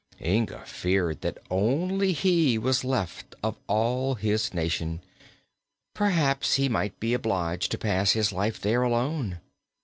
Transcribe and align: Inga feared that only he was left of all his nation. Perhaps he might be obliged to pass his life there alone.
Inga 0.25 0.65
feared 0.65 1.21
that 1.21 1.37
only 1.51 2.11
he 2.11 2.57
was 2.57 2.83
left 2.83 3.35
of 3.43 3.55
all 3.67 4.15
his 4.15 4.51
nation. 4.51 4.99
Perhaps 5.93 6.55
he 6.55 6.67
might 6.67 6.99
be 6.99 7.13
obliged 7.13 7.69
to 7.71 7.77
pass 7.77 8.13
his 8.13 8.31
life 8.31 8.59
there 8.59 8.81
alone. 8.81 9.41